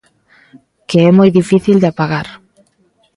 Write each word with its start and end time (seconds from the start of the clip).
Que 0.87 0.97
é 1.09 1.11
moi 1.17 1.29
difícil 1.39 1.77
de 1.79 1.87
apagar. 1.91 2.27